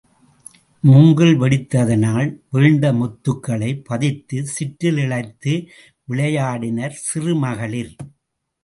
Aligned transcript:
மூங்கில் 0.83 1.35
வெடித்ததனால் 1.41 2.29
வீழ்ந்த 2.49 2.93
முத்துக்களைப் 2.93 3.83
பதித்துச் 3.89 4.51
சிற்றில் 4.55 4.97
இழைத்து 4.97 5.55
விளையாடினர் 6.07 6.99
சிறுமகளிர். 7.07 7.95